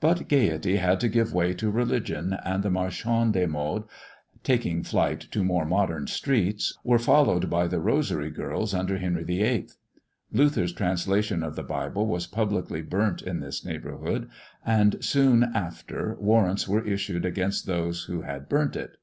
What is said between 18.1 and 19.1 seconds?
had burnt it.